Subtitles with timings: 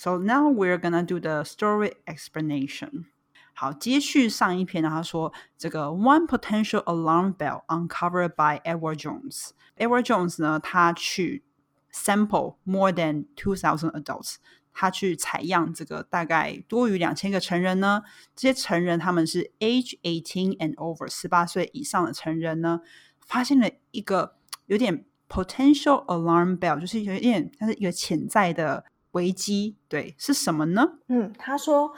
[0.00, 3.05] So now we're gonna do the story explanation.
[3.53, 11.43] 好，接续上一篇呢，他说这个 one potential alarm bell uncovered by Edward Jones。Edward Jones 呢，他去
[11.93, 14.35] sample more than two thousand adults，
[14.73, 18.01] 他去采样这个大概多于两千个成人呢。
[18.35, 22.81] 这些成人他们是 age eighteen and over，十八岁以上的成人呢，
[23.19, 29.75] 发现了一个有点 potential alarm bell，就是有一点它是一个潜在的 危机。
[29.87, 30.99] 对，是什么呢？
[31.07, 31.93] 嗯，他说。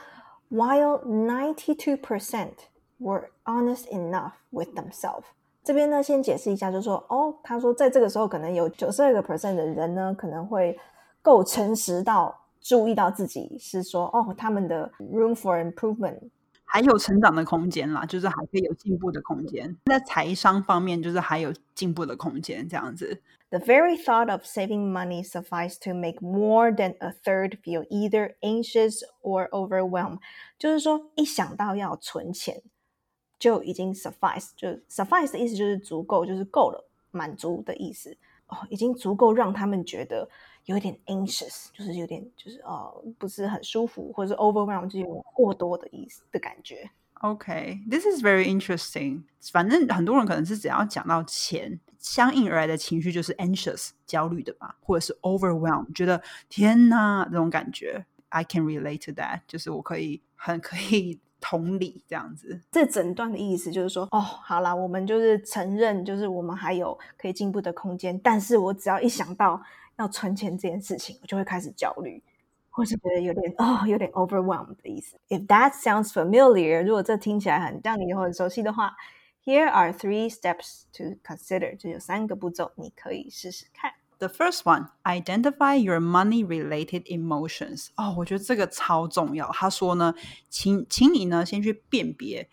[0.50, 2.52] while ninety two percent
[2.98, 5.24] were honest enough with themselves。
[5.64, 10.78] 这边呢，先解释一下，就是说，哦，他说在这个时候，可能有九十二个 percent 的人呢，可能会
[11.22, 16.20] 够诚实到注意到自己是说，哦，他们的 room for improvement
[16.64, 19.76] 还有成长的空间啦，就是还可以有进步的空间。
[19.86, 23.22] 在财商方面，就是还有进步的空间，这样子。
[23.50, 29.02] The very thought of saving money sufficed to make more than a third feel either anxious
[29.22, 30.18] or overwhelmed。
[30.58, 32.62] 就是说，一想到要存钱，
[33.38, 38.16] 就已经 suffice，就 suffice 的意思就是足够，就是够了，满足的意思。
[38.48, 40.28] 哦，已经足够让他们觉得
[40.66, 46.90] 有点 anxious，就是有点就是哦，不是很舒服，或者是 overwhelmed，就是有过多的意思的感觉。
[47.20, 49.22] Okay, this is very interesting.
[49.52, 58.04] 反正很多人可能是只要讲到钱，相应而来的情绪就是 anxious 焦虑的吧，或者是 overwhelmed 觉得天哪这种感觉。
[58.28, 62.60] I can relate to that，就是我可以很可以同理这样子。
[62.72, 69.62] 这整段的意思就是说，哦，好啦，我们就是承认，就是我们还有可以进步的空间，但是我只要一想到
[69.98, 72.22] 要存钱这件事情，我就会开始焦虑。
[72.76, 75.16] 或是觉得有点哦，有点 overwhelmed 的意思。
[75.28, 78.96] If that sounds familiar，如果这听起来很让你很熟悉的话
[79.44, 83.92] ，Here are three steps to consider，就有三个步骤，你可以试试看。
[84.18, 87.90] The first one, identify your money-related emotions。
[87.94, 89.52] 哦，我觉得这个超重要。
[89.52, 90.12] 他说呢，
[90.50, 92.48] 请请你呢先去辨别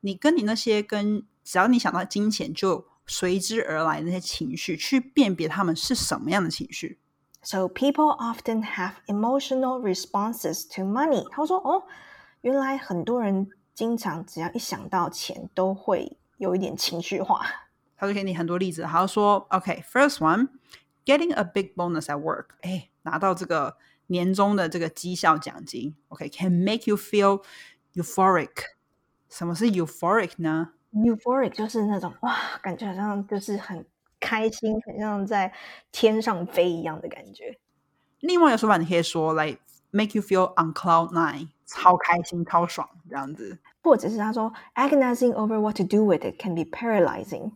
[0.00, 6.98] 你跟你那些跟只要你想到金钱就随之而来的那些情绪，去辨别他们是什么样的情绪。
[7.42, 11.28] So people often have emotional responses to money。
[11.30, 11.84] 他说：“哦，
[12.40, 17.46] 原来很多人经常只要一想到钱，都会有一点情绪化。”
[17.96, 22.46] 他就给你很多例子，他说：“OK，first one，getting a big bonus at work。
[22.62, 23.76] 哎，拿到这个
[24.08, 27.42] 年终的这个绩效奖金，OK，can make you feel
[27.94, 28.50] euphoric。
[29.28, 33.84] 什么是 euphoric 呢？euphoric 就是那种哇，感觉好像就是很。”
[34.18, 35.52] 开心，很像在
[35.92, 37.58] 天上飞一样的感觉。
[38.20, 43.58] 另外一个说法，你可以说 like make you feel on cloud nine，超开心、超爽这样子。
[43.82, 47.52] 或者是他说 agonizing over what to do with it can be paralyzing。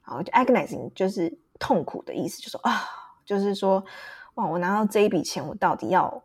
[0.00, 2.82] 好，agonizing 就是痛苦的意思，就说啊，
[3.24, 3.82] 就是说
[4.34, 6.24] 哇，我拿到这一笔钱，我到底要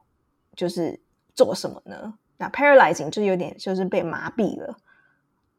[0.55, 0.99] 就是
[1.35, 2.15] 做什么呢？
[2.37, 4.75] 那 paralyzing 就有点就是被麻痹了。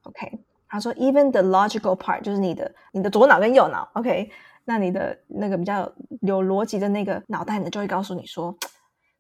[0.03, 0.45] OK。
[0.69, 4.31] 他说，even the logical part 就是你的你的左脑跟右脑，OK，
[4.65, 8.57] 那你的那个比较有逻辑的那个脑袋呢，就会告诉你说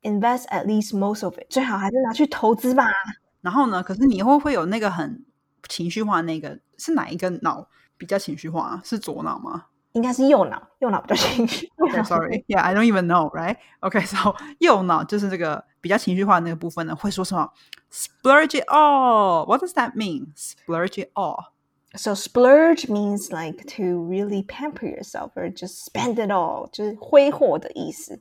[0.02, 2.88] ，invest at least most of it，最好还是拿去投资吧。
[3.40, 5.24] 然后呢，可是你会会有那个很
[5.68, 8.80] 情绪化，那个是哪一个脑比较情绪化？
[8.84, 9.66] 是左脑吗？
[9.96, 11.72] 应该是右脑，右脑比较情绪。
[12.04, 17.50] Sorry，yeah，I don't even know，right？OK，so 右脑就是这个比较情绪化的那个部分呢，会说什么
[17.90, 19.46] ？Splurge it all.
[19.46, 20.34] What does that mean?
[20.36, 21.46] Splurge it all.
[21.94, 28.20] So splurge means like to really pamper yourself or just spend it all，就是挥霍的意思。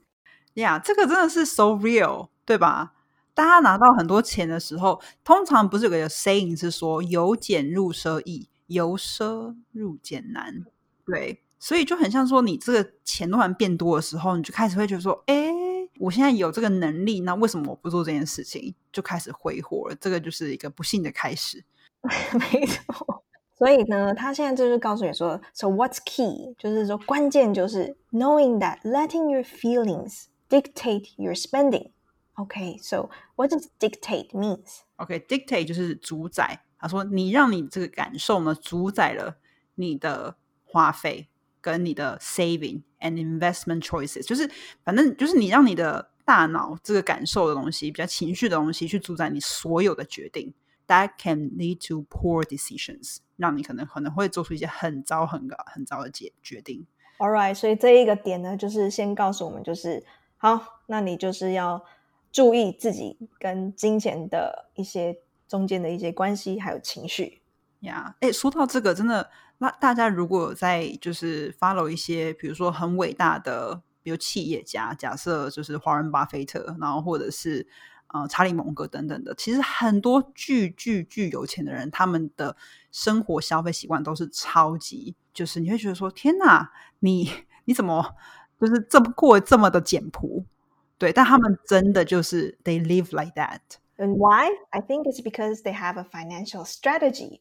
[0.53, 2.94] Yeah，这个真的是 so real，对吧？
[3.34, 10.63] 大家拿到很多钱的时候，通常不是有个 saying 是说由俭入奢易，由奢入俭难。
[11.06, 15.53] 对，所以就很像说你这个钱突然变多的时候，你就开始会觉得说，哎。
[15.97, 18.75] 我现在有这个能力，那为什么我不做这件事情？
[18.91, 21.63] 就开始挥霍了，这个就是一个不幸的开始。
[22.51, 23.23] 没错，
[23.57, 26.53] 所以呢，他现在就是告诉你说，So what's key？
[26.57, 31.91] 就是说关键就是 knowing that letting your feelings dictate your spending。
[32.33, 36.59] OK，so what does dictate means？OK，dictate 就是主宰。
[36.77, 39.38] 他说你让你这个感受呢，主宰了
[39.75, 40.35] 你的
[40.65, 41.30] 花费。
[41.65, 44.47] 跟你的 saving and investment choices，就是
[44.83, 50.53] 反正就是你让你的大脑这个感受的东西，比较情绪的东西，去主宰你所有的决定。
[50.85, 56.85] That can lead to poor decisions，让你可能可能会做出一些很糟、很高、很糟的决决定。
[57.17, 60.06] All right，所以这一个点呢，就是先告诉我们，就是
[60.38, 61.83] 好，那你就是要
[62.31, 67.41] 注意自己跟金钱的一些中间的一些关系，还有情绪。
[67.85, 69.29] 呀，哎，说到这个，真的。
[69.57, 77.65] 那大家如果在就是 follow 一些，比如说很伟大的比如企业家，假设就是华人巴菲特，然后或者是
[78.07, 82.57] 呃查理蒙格等等的，其实很多巨巨巨有钱的人，他们的
[82.91, 87.31] 生活消费习惯都是超级，就是你会觉得说，天哪，你
[87.63, 88.13] 你怎么
[88.59, 90.45] 就是这么过这么的简朴？
[90.97, 93.59] 对，但他们真的就是 they live like that。
[93.97, 94.49] And why?
[94.71, 97.39] I think it's because they have a financial strategy,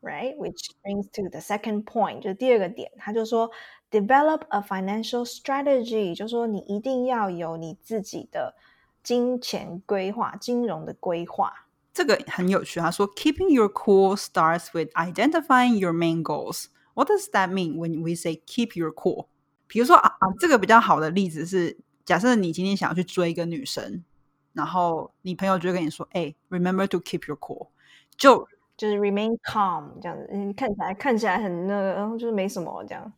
[0.00, 0.36] right?
[0.36, 3.50] Which brings to the second point，就是第二个点，他就说
[3.90, 8.54] develop a financial strategy，就说你一定要有你自己的
[9.02, 11.66] 金钱规划、金融的规划。
[11.92, 12.78] 这个很有趣。
[12.78, 16.66] 他说，Keeping your cool starts with identifying your main goals.
[16.94, 19.28] What does that mean when we say keep your cool？
[19.66, 24.04] 比如说啊啊，这个比较好的例子是，假设你今天想要去追一个女生，
[24.52, 27.68] 然后你朋友就会跟你说：“哎、r e m e m b e r to keep your cool。”
[28.16, 28.46] 就
[28.81, 33.13] 就是 remain calm 这样子，嗯，看起来看起来很那个，然后就是没什么这样。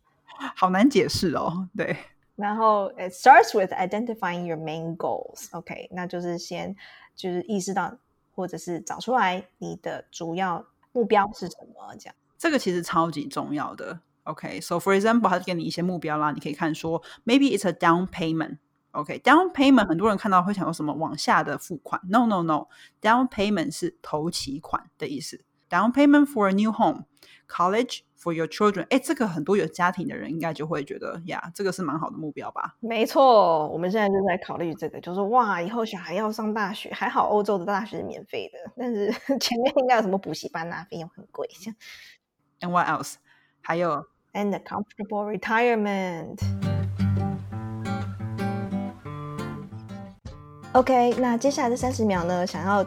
[0.58, 1.70] 好难解释哦。
[1.74, 1.96] 对，
[2.36, 5.48] 然后 it starts with identifying your main goals.
[5.54, 6.76] OK，那就是先
[7.16, 7.98] 就是意识到
[8.36, 12.16] 或者是找出来你的主要目标是什么，这样。
[12.38, 14.02] 这个其实超级重要的。
[14.24, 18.58] OK，so、for example，他给你一些目标啦，你可以看说，maybe it's a down payment。
[18.92, 25.46] OK，down、payment 很多人看到会想说什么往下的付款？No No No，down payment 是头期款的意思。
[25.74, 27.06] Down payment for a new home,
[27.48, 28.86] college for your children。
[28.92, 32.76] 哎，这个很多有家庭的人应该就会觉得呀，这个是蛮好的目标吧？
[32.80, 39.12] 没错，我们现在就在考虑这个，就是哇，以后小孩要上大学，还好欧洲的大学是免费的，但是
[39.42, 41.50] 前面应该有什么补习班啊，费用很贵。
[42.60, 43.16] And what else？
[43.62, 46.38] 还有 And a comfortable retirement.
[50.74, 52.86] OK，那接下来这三十秒呢，想要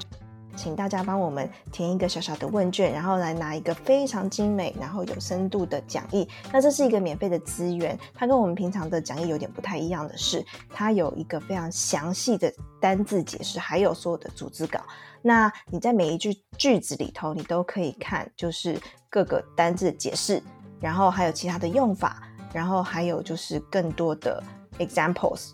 [0.57, 6.27] 请大家帮我们填一个小小的问卷，然后来拿一个非常精美、然后有深度的讲义。
[6.53, 14.81] 那这是一个免费的资源，它跟我们平常的讲义有点不太一样的是，它有一个非常详细的单字解释，还有所有的组织稿。
[15.23, 18.81] 那你在每一句句子里头，你都可以看，就是
[19.11, 20.43] 各个单字解释，
[20.81, 24.43] 然后还有其他的用法，然后还有就是更多的
[24.79, 25.51] examples。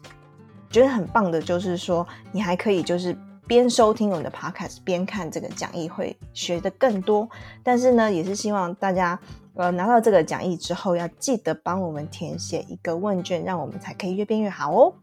[0.70, 3.16] 觉得很棒的就是说，你还可以就是
[3.46, 7.28] 边收听我们的 podcast 边看这个讲义，会学的更多。
[7.62, 9.18] 但是呢，也是希望大家
[9.54, 14.94] 呃拿到这个讲义之后，要记得帮我们填写一个问卷，让我们才可以越变越好哦。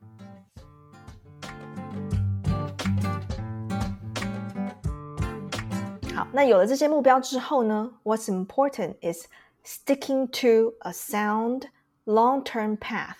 [6.16, 9.26] 好，那有了这些目标之后呢，What's important is
[9.66, 11.64] sticking to a sound
[12.06, 13.18] long-term path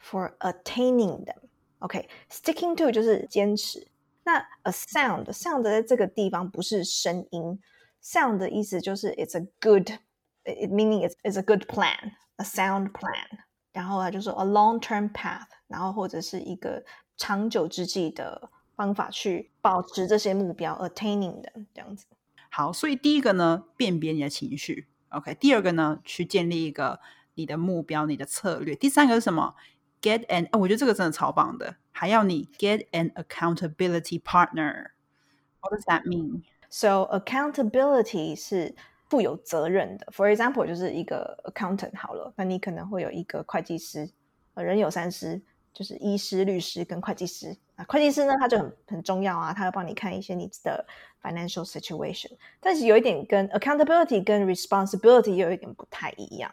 [0.00, 1.36] for attaining them.
[1.80, 3.88] OK，sticking、to 就是坚持。
[4.24, 7.60] 那 a sound sound 在这个地方不是声音
[8.02, 13.40] ，sound 的意思就是 it's a good，it meaning it's it's a good plan，a sound plan。
[13.72, 16.84] 然后啊，就说 a long-term path，然后或者是一个
[17.16, 22.04] 长久之计的方法去保持这些目标，attaining 的这样子。
[22.50, 24.88] 好，所以第一个呢，辨别你的情绪。
[25.08, 27.00] OK，第二个呢，去建立一个
[27.34, 28.74] 你的目标、你的策略。
[28.76, 29.54] 第三个是什么
[30.02, 36.43] ？Get an，、哦、我觉得这个真的超棒的，还要你 get an accountability partner。What does that mean？
[36.69, 38.75] So accountability 是
[39.09, 40.07] 负有责任的。
[40.11, 44.09] For example，就是一个 accountant 好了，那你可能会有一个会计师，
[44.53, 45.41] 呃，人有三师，
[45.73, 47.57] 就是医师、律师跟会计师。
[47.75, 50.85] 啊，会计师呢，他就很很重要啊，他要帮你看一些你的
[51.21, 52.31] financial situation。
[52.59, 56.51] 但是有一点跟 accountability 跟 responsibility 又有一点不太一样。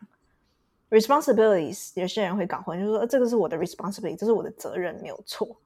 [0.91, 5.61] responsibilities 有些人会搞混，就是说、呃这个是我的 responsibility，这是我的责任，没有错。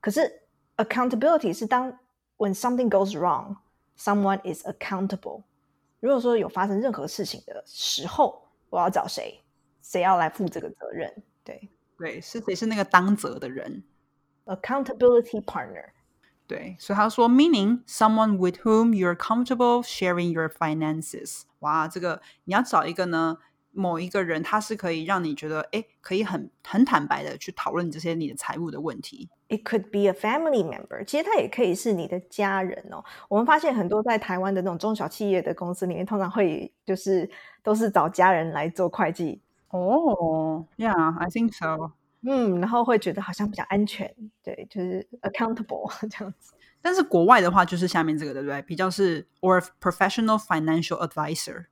[0.00, 0.42] 可是
[0.76, 1.98] accountability 是当
[2.36, 3.56] when something goes wrong,
[3.98, 5.42] someone is accountable。
[6.00, 9.40] 如果说有发生任何事情的时候，我要找谁？
[9.82, 11.22] 谁要来负这个责任？
[11.42, 13.82] 对对，是谁是那个当责的人？
[14.46, 15.86] ，accountability partner。
[16.46, 21.42] 对，所以他说，meaning someone with whom you're comfortable sharing your finances。
[21.60, 23.38] 哇，这个你要找一个呢，
[23.79, 29.29] 某一个人，他是可以让你觉得，哎，可以很很坦白的去讨论这些你的财务的问题。
[29.47, 33.03] It could be a family member，其实它也可以是你的家人哦。
[33.29, 37.29] 我们发现很多在台湾的那种中小企业的公司里面，通常会就是
[37.63, 41.93] 都是找家人来做会计，哦、oh,，Yeah，I think so。
[42.21, 46.53] 嗯，然后会觉得好像比较安全，对，就是 accountable 这样子。
[46.81, 48.61] 但是国外的话，就是下面这个，对不对？
[48.63, 51.65] 比较是 or professional financial advisor。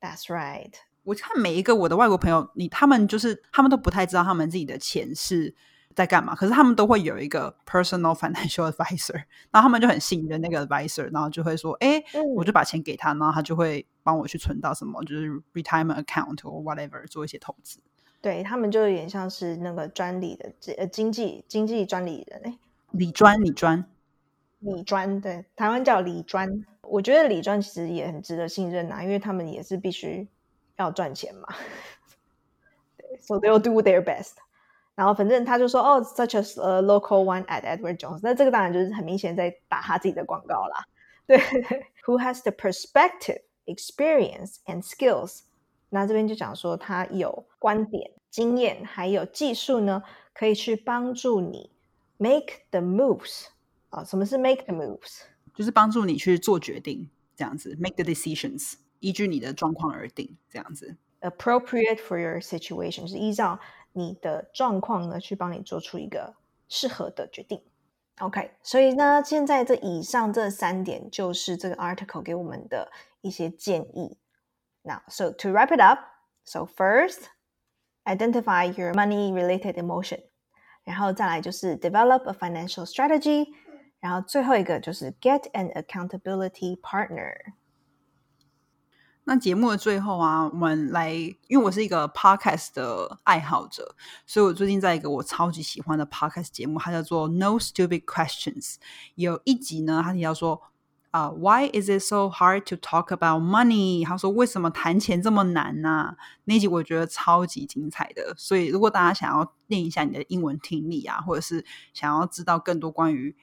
[0.00, 0.72] That's right。
[1.10, 5.52] 我看每一个我的外国朋友，你他们就是他们都不太知道他们自己的钱是
[5.92, 9.14] 在干嘛，可是他们都会有一个 personal financial advisor，
[9.50, 12.00] 然后他们就很信任那个 advisor，然后就会说，哎，
[12.36, 17.80] 我就把钱给他，然后他就会帮我去存到什么，就是 retirement account or whatever，做一些投资。
[18.20, 22.58] 对他们就有点像是那个专利的呃经济经济专利人哎，
[22.92, 23.84] 理专理专
[24.60, 26.64] 理专对，台湾叫理专。
[26.82, 30.26] 我觉得理专其实也很值得信任啊，因为他们也是必须
[30.79, 31.47] 要赚钱嘛。
[33.19, 34.33] So they'll do their best。
[34.95, 38.19] 然后反正他就说哦，such as a local one at Edward Jones。
[38.23, 40.85] 那这个当然就是很明显在打他自己的广告啦。
[41.27, 41.37] 对，
[42.05, 45.41] Who has the perspective, experience and skills？
[45.89, 50.03] 那这边就讲说他有观点、经验还有技术呢，
[50.33, 51.71] 可以去帮助你
[52.17, 53.47] make the moves。
[53.89, 55.23] 啊，什么是 make the moves？
[55.53, 63.59] 就是帮助你去做决定，这样子 make the decisions， 依据你的状况而定，这样子 appropriate for your situation，是依照
[63.93, 66.35] 你的状况呢去帮你做出一个
[66.67, 67.61] 适合的决定。
[68.19, 72.91] OK，所以呢，现在这以上这三点就是这个 article 给我们的
[73.21, 74.17] 一些建议。
[74.83, 75.99] Now, so to wrap it up,
[76.45, 77.23] so first,
[78.05, 80.21] identify your money related emotion，
[80.83, 83.47] 然后再来就是 develop a financial strategy。
[83.99, 87.35] 然后最后一个就是 get an accountability partner。
[89.24, 93.94] 那节目的最后啊，我们来，因为我是一个 podcast 的爱好者，
[94.26, 98.76] 所以我最近在一个我超级喜欢的 podcast 节目，它叫做 No Stupid Questions。
[99.14, 100.62] 有一集呢，他提到说
[101.10, 104.06] 啊、，Why is it so hard to talk about money？
[104.06, 106.16] 他说为什么谈钱这么难呢、啊？
[106.44, 113.36] 那集我觉得超级精彩的，所以如果大家想要练一下你的英文听力啊，或者是想要知道更多关于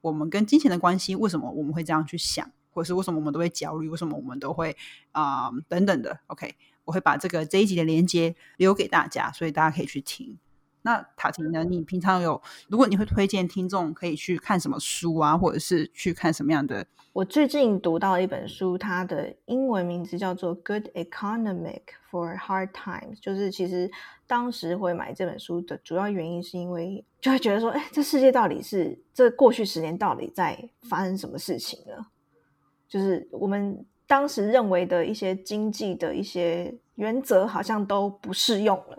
[0.00, 4.76] 我们跟金钱的关系，为什么我们会这样去想，或是为什么我们都会焦虑，为什么我们都会
[5.12, 6.18] 啊、等等的。
[6.26, 6.54] OK，
[6.84, 10.36] 我会把这个这一集的连接留给大家，所以大家可以去听。
[10.82, 11.64] 那塔婷呢？
[11.64, 16.86] 你平常有，如果你会推荐听众可以去看什么书啊，或者是去看什么样的？
[17.14, 23.90] 我最近读到一本书，它的英文名字叫做《Good Economic for Hard Times》，就是其实
[24.26, 32.04] 当时会买这本书的主要原因，是因为就会觉得说，哎，这世界到底是这过去十年到底在发生什么事情呢？
[32.94, 38.98] 就是我们当时认为的一些经济的一些原则，好像都不适用了。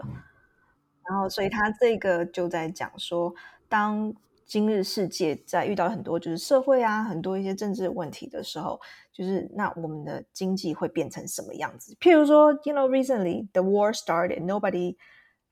[1.08, 3.34] 然后，所以他这个就在讲说，
[3.70, 4.14] 当
[4.46, 8.78] 今日世界在遇到很多就是社会啊，很多一些政治问题的时候，
[9.14, 11.96] 就是那我们的经济会变成什么样子？
[12.02, 14.98] 譬如说，you know, recently the war started, nobody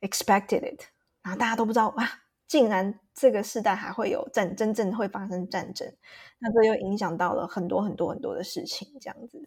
[0.01, 0.81] expected it，
[1.21, 2.09] 然后大家都不知道哇，
[2.47, 5.91] 竟然这个时代还会有战，真正会发生战争，
[6.39, 9.41] 那这又影响到了很多很多很多的事情，这样子，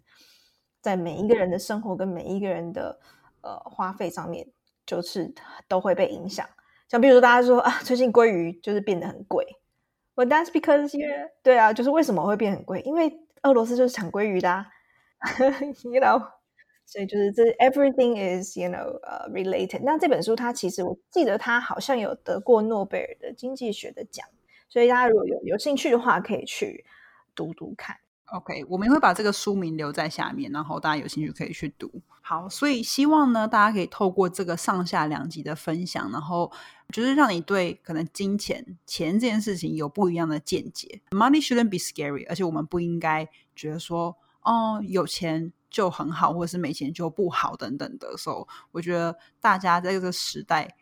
[0.81, 2.99] 在每一个人的生活跟每一个人的
[3.43, 4.47] 呃花费上面。
[4.87, 5.35] 就是
[5.67, 6.49] 都会被影响，
[6.89, 9.45] 像比如说大家说啊，最近鲑鱼就是变得很贵
[10.15, 11.09] ，Well that's because you
[11.43, 12.83] 对啊，就是为什么会变很贵？
[12.83, 13.13] 因为
[13.43, 14.71] 俄罗斯就是产鲑鱼的啊，
[15.83, 16.25] you know，
[16.87, 19.83] 所以就是这 everything is you know 呃 related。
[19.83, 24.27] 那这本书它其实我记得它好像有得过诺贝尔的经济学的奖，
[24.69, 26.85] 所以大家如果有有兴趣的话，可以去
[27.35, 27.97] 读读看。
[28.33, 31.89] OK，我们会把这个书名留在下面，然后大家有兴趣可以去读。
[32.21, 36.51] 好，所以希望呢，大家可以透过这个上下两集的分享，然后
[36.93, 41.01] 就是让你对可能金钱、钱这件事情有不一样的见解。
[41.11, 48.17] Money shouldn't be scary，而且我们不应该觉得说，哦，有钱就很好，或者是没钱就不好等等的。
[48.17, 50.77] 时候我觉得大家在这个时代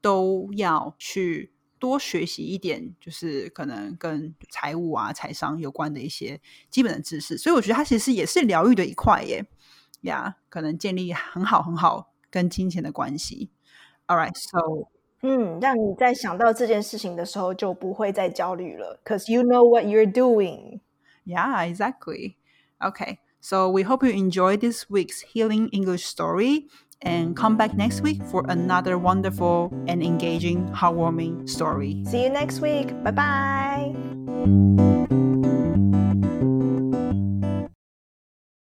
[0.00, 1.52] 都要去。
[1.76, 6.40] 多学习一点，就是可能跟财务啊、财商有关的一些
[6.70, 9.44] 基本的知识，所以我觉得它其实也是疗愈的一块耶。
[10.00, 13.50] 呀，可能建立很好很好跟金钱的关系。
[14.06, 14.88] All right, so
[15.20, 20.80] 嗯，让你在想到这件事情的时候就不会再焦虑了，cause you know what you're doing.
[21.26, 22.36] Yeah, exactly.
[22.78, 26.66] Okay, so we hope you enjoyed this week's Healing English story
[27.02, 32.02] and come back next week for another wonderful and engaging, heartwarming story.
[32.06, 32.88] See you next week.
[33.04, 35.14] Bye bye.